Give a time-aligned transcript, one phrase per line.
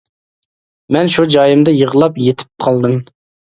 [0.97, 3.01] مەن شۇ جايىمدا يىغلاپ يېتىپ قالدىم.